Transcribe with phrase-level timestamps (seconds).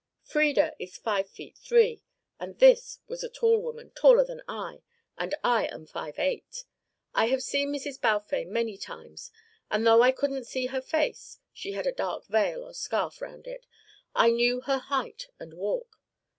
[0.23, 2.01] "Frieda is five feet three,
[2.39, 4.81] and this was a tall woman, taller than I,
[5.15, 6.63] and I am five eight.
[7.13, 8.01] I have seen Mrs.
[8.01, 9.29] Balfame many times,
[9.69, 13.45] and though I couldn't see her face, she had a dark veil or scarf round
[13.45, 13.67] it,
[14.15, 15.99] I knew her height and walk.